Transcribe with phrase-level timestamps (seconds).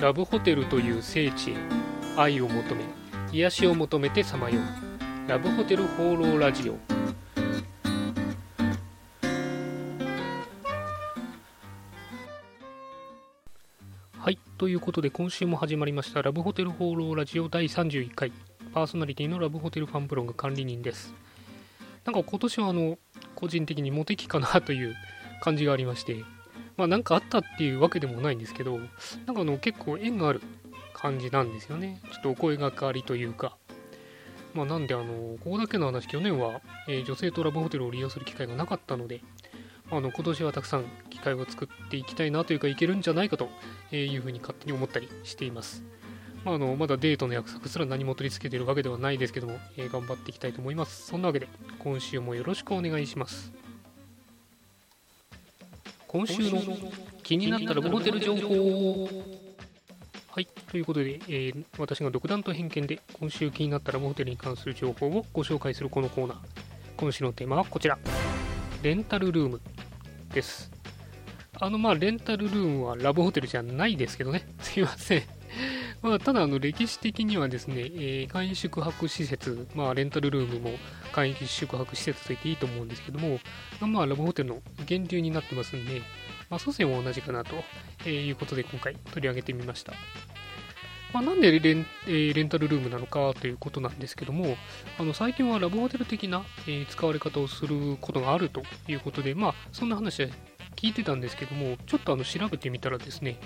[0.00, 1.54] ラブホテルという聖地へ
[2.16, 2.84] 愛を求め
[3.32, 5.28] 癒しを求めてさまよう。
[5.28, 6.76] ラブホテル放浪ラジオ。
[14.18, 18.32] はいということで今週も始まりましたラブホテル放浪ラジオ第31回。
[18.72, 21.14] パーソナリティのラブホテルファンブログ管理人です。
[22.04, 22.98] なんか今年はあの
[23.34, 24.94] 個人的にモテ期かなという
[25.40, 26.22] 感じがありまして
[26.76, 30.42] まあなんかあったっていうわけでもないんですけどなんかあの結構縁がある
[30.92, 33.56] 感じなんですよねちょっとお声がかりというか
[34.54, 39.20] まあなんであのここだけの話去年は、えー女性とラブホテルを利用する機会がなかったので
[39.90, 43.48] あの今年はたくさん機会を作っていきたいなというかいけるんじゃないかと
[43.92, 45.84] いうふうに勝手に思ったりしています
[46.44, 51.06] まあ、あのまだデートの約束すら何も取り付けてるわけではないですけども、えー頑張っていきたいと思います。
[51.06, 53.63] そんなわけで、今週もよろしくお願いします。
[56.14, 56.62] 今週の
[57.24, 59.08] 気になったラブホテル情報
[60.28, 66.36] はい、ということで、えー私が独断と偏見で今週気になったラブホテルに関する情報をご紹介するこのコーナー。
[66.96, 67.98] 今週のテーマはこちら。
[68.84, 69.60] レンタルルーム
[70.32, 70.70] です。
[71.58, 74.46] あの、まあ、レンタルルームはラブホテルじゃないですけどね。
[74.60, 75.22] すいません。
[76.04, 80.76] まあ、ただあの歴史的にはですね、えー簡易宿泊施設、まあ、レンタルルームも
[81.12, 83.38] 簡易宿泊施設と言っていいと思うんですけども、
[83.80, 86.02] まあ、ラブホテルの源流になってますんで、
[86.50, 87.56] まあ、祖先は同じかなと
[88.04, 89.94] えーいうことで今回取り上げてみました。
[91.14, 94.58] まあ、なんでレン,、えーレンタルルームなのかということなんですけども、
[94.98, 100.28] あの最近はラブホテル的な、えー使われ方をすることがあるということで、まあ、そんな話は
[100.76, 103.38] 聞いてたんですけども、ちょっとあの調べてみたらですね、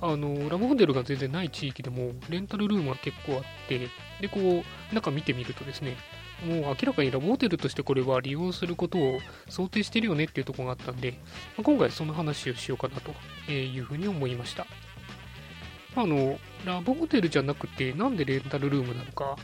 [0.00, 3.88] あのラブホテルが全然ない地域でもレンタルルームが結構あって
[4.20, 5.96] でこう中見てみるとですね
[6.44, 11.12] もう明らかにラブホテルとしてこれは利用することを想定してるよねっていうところがあったんで、
[11.56, 14.66] まあ今回その話をしようかなというふうに思いました。
[15.98, 19.36] あのラブホテルじゃなくてなんでレンタルルームなのか。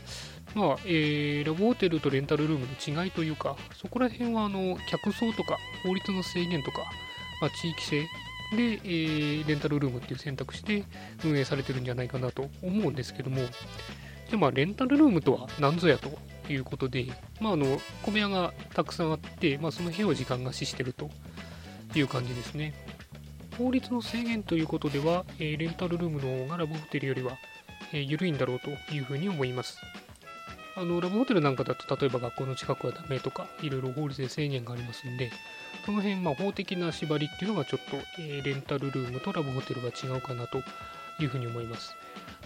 [0.53, 6.83] まあえーラブホテルとレンタルルームの違いというかそこら辺はあの客層とか法律の制限とか、
[7.41, 8.07] まあ、地域性
[8.55, 10.83] で、えーレンタルルームっていう選択肢で
[11.23, 13.41] 運営されてるんじゃないかなと思うんですけども、
[14.29, 16.09] じゃまあレンタルルームとは何ぞやと
[16.51, 17.07] いうことで、
[17.39, 21.09] まあ、あの小部屋がたくさんあって、まあ、その部屋を時間貸ししてると
[21.95, 22.73] いう感じですね。
[23.57, 27.37] 法律の制限ということでは、えーレンタルルームの方がラブホテルよりは、
[27.91, 29.77] えー緩いんだろうというふうに思います。
[30.75, 35.31] あのラブホテルなんかだと例えば学校の近くはダメとかいろいろ法律で制限がありますんで
[35.85, 40.59] その辺、ま、法的な縛りっていうのがちょっと、えレンタルルームとラブホテルが違うかなと
[41.19, 41.95] いうふうに思います。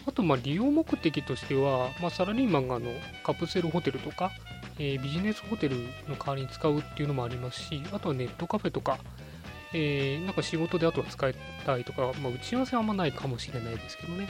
[0.07, 2.91] あと、ま、利用目的としては、まあ、サラリーマンがあの
[3.23, 4.31] カプセルホテルとか、
[4.79, 5.77] えビジネスホテル
[6.07, 8.99] の代わりに使うっていうのもありますし、あとはネットカフェとか、
[9.73, 14.27] えーなんか仕事であとは使いたいとか、まあ、打ち合わせはあんまないかもしれないですけどね。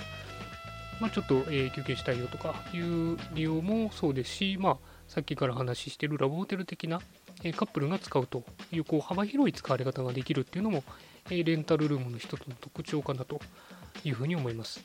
[1.00, 7.02] まあ、ちょっと、えー休憩したいよとかいう利用もそうですし、まあ、さっきから話してるラブホテル的な、
[7.48, 10.84] えーカップルが使うというこう幅広い使われ方ができるっていうのも、
[11.30, 13.40] えーレンタルルームの一つの特徴かなと
[14.04, 14.84] いうふうに思います。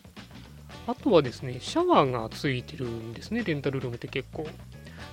[0.87, 4.47] あとはですね、シャワーがついてるんですね、レンタルルームって結構。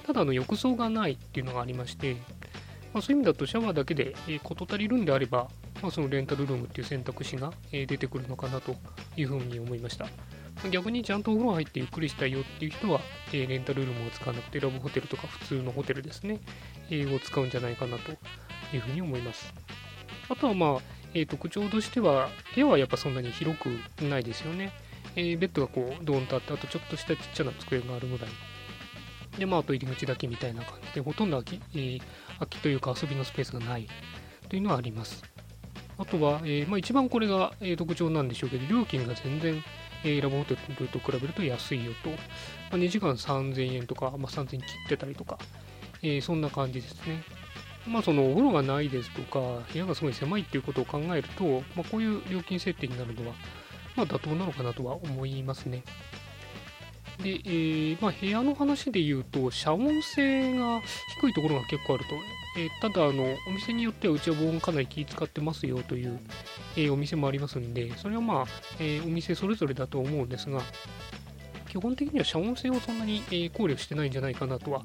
[0.06, 2.16] ただ、の浴槽がないっていうのがありまして、
[2.94, 5.48] まあ、そういう意味だとシャワーだけで、え事足りるんであれば、
[5.82, 8.76] まあ、そのレンタルルームっていう選択肢が、え出てくるのかなと
[9.16, 10.08] いうふうに思いました。
[10.72, 13.00] 逆にちゃんとお風呂入ってゆっくりしたいよっていう人は、
[13.32, 16.40] えレンタルルームを使わなくてラブホテルとか普通のホテルですね、
[16.90, 18.12] えーを使うんじゃないかなと
[18.74, 19.54] いうふうに思います。
[20.30, 20.82] あとはまあ、
[21.14, 24.72] えー特徴としては部屋はやっぱそんなに広くないですよね。
[25.16, 28.30] えーベッドがこうドーンとあってあとちょっとしたちっちゃな机があるぐらい。
[29.38, 32.02] でまああと入り口だけみたいな感じでほとんど空き,、えー
[32.40, 33.88] 空きというか遊びのスペースがない
[34.50, 35.24] というのはあります。
[35.98, 39.62] あとは、えーまあ、一番これが、え特徴なんでしょうけど料金が全然
[40.04, 42.16] えーラブホテルと比べると安いよと、ま
[42.74, 45.38] あ、2時間3000円とか、まあ、3000円切ってたりとか、
[46.02, 47.24] えーそんな感じですね。
[47.88, 49.40] まあそのお風呂がないですとか、
[49.72, 53.36] 部屋がすごい狭いっていうことを考えると、まあ、こういう料金設定になるのは、
[53.96, 55.84] まあ妥当なのかなとは思いますね。
[57.24, 60.82] で、えーまあ、部屋の話で言うと、遮音性が
[61.22, 62.16] 低いところが結構あると。
[62.58, 66.20] えーただあの、お店によってはうちは防音かなり気使ってますよという、
[66.78, 68.46] えお店もありますんで、それはまあ、
[68.80, 70.62] えお店それぞれだと思うんですが、
[71.68, 74.84] 基本的には遮音性をそんなに、え考慮してないんじゃないかなとは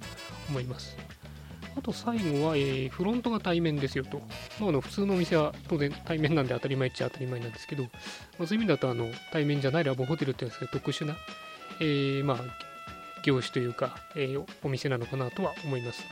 [0.49, 0.97] 思います。
[1.77, 4.21] あと最後は、えフロントが対面ですよと。
[4.61, 7.89] まあ、の普通のお店は当然対面なんで当たり前っちゃ当たり前なんですけど、ま
[8.45, 11.17] あ、そういう意味だとあの対面じゃないラブホテルってやつが特殊な、
[11.81, 12.39] えーまあ、
[13.25, 16.05] 業種というか、えーお店なのかなとは思います。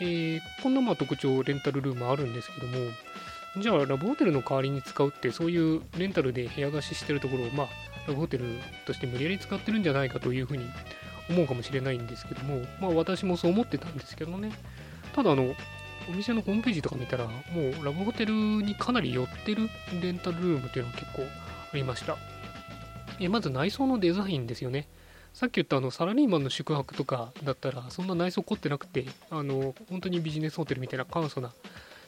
[0.00, 2.74] えーこんなまあ特徴、レンタルルームあるんですけども、
[3.58, 7.68] じゃあラブホテルの代わりに使うってそういうレンタルで部屋貸ししてるところをまあ
[8.06, 8.44] ラブホテル
[8.86, 10.64] として無理やり使ってるんじゃないかというふうに
[11.28, 14.52] 思うかもしれないんですけどもまあ私もそう思ってたんですけどね。
[15.14, 15.54] ただあの
[16.08, 17.32] お店のホームページとか見たらも
[17.80, 19.68] うラブホテルにかなり寄ってる
[20.00, 22.16] レンタルルームっていうのが結構ありました。
[23.20, 24.88] えまず内装のデザインですよね。
[25.32, 31.52] さっき言ったあのサラリーマンの宿泊とかだったらそんな内装凝ってなくてあの本当にビジネスホテルみたいな簡素な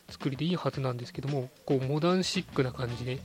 [0.08, 3.18] 作りでいいはずなんですけどもこうモダンシックな感じで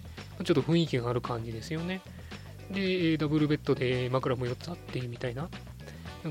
[0.44, 2.02] ちょっと雰囲気がある感じですよね。
[2.72, 5.50] でダブルベッドで枕も4つあってみたいな。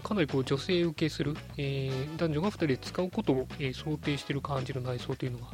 [0.02, 5.46] かなりこう女性受けする、えー、男女が2人で使うことを、えー、想定してる感じの内装というのが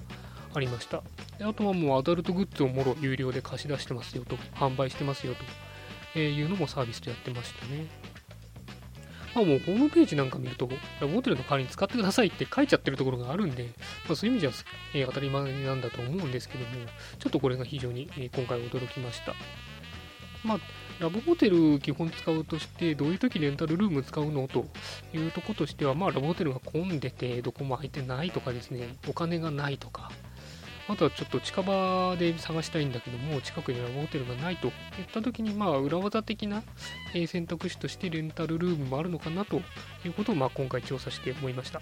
[0.54, 1.02] ありました。
[1.38, 5.40] であとはもうアダルトグッズをもろ有料で貸し出してますよと販売してますよと
[6.16, 7.86] えいうのもサービスでやってましたね。
[9.34, 10.68] まあもうホームページなんか見ると、
[11.00, 13.64] ラブホテルの代わりに使ってくださいって書いちゃってるところがあるんで、
[14.06, 14.50] まあ、そういう意味じゃ、
[14.94, 16.70] えー、当たり前なんだと思うんですけども、
[17.18, 19.34] ちょっとこれが非常に、えー、今回驚きました。
[20.44, 20.58] まあ、
[21.00, 24.66] ラブホテル基本使うとして、どういう時レンタルルーム使うのと
[25.12, 30.12] いうとことしては、まあ、ラブホテルが混んでて、どこも空いてないとかですね、お金がないとか、
[30.86, 34.72] あとはちょっと近場で探したいんだけども、近くにラブホテルがないといっ
[35.12, 36.62] た時に、まあ、裏技的な
[37.26, 39.62] 選択肢としてレンタルルームもあるのかなと
[40.04, 41.80] いうことを、まあ、今回調査して思いました。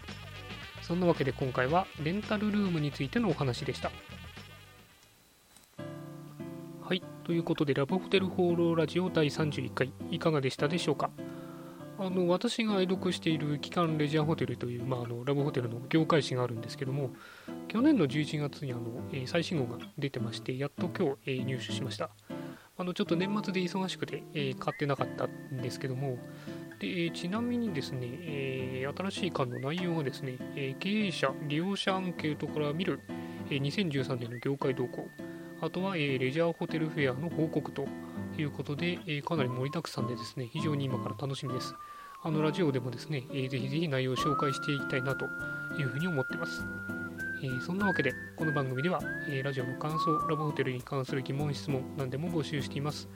[0.82, 3.90] そんなわけで今回はレンタルルームについてのお話でした。
[6.82, 11.10] はい、ということで、ラブホテル放浪ラジオ第31回、いかがでしたでしょうか？
[12.04, 17.10] あの私が愛読している機関レジャーホテルという、まあ、あのラブホテルの業界誌があるんですけども
[17.68, 18.82] 去年の11月にあの、
[19.12, 22.10] えー、最新号が出てましてやっと今日、えー、入手しました。
[22.76, 26.18] あのちょっと年末で忙しくて、えー、買ってなかったんですけども
[26.80, 33.00] で、えちなみにですね、え新しい巻の内容がですね、え経営者利用者アンケートから見る、
[33.50, 35.06] え2013年の業界動向
[35.60, 37.86] あとは、えレジャーホテルフェアの報告と
[38.40, 41.74] いうことで、えかなり盛りだくさんでですね非常に今から楽しみです
[42.24, 45.24] あのラジオでもですね、えー、ぜひぜひ内容を紹介していきたいなと
[45.76, 46.62] いうふうに思ってます。
[47.42, 53.08] えー、そんなわけで、この番組では、えー、ラジオの感想、ラブホテルに関する疑問、質問、何でも募集しています。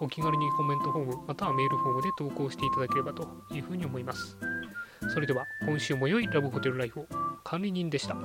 [0.00, 4.38] お気軽にコメントフォーム、またはメールフォームで投稿していただければというふうに思います。
[5.12, 7.06] それでは、今週も良いラブホテルライフを
[7.44, 8.16] 管理人でした。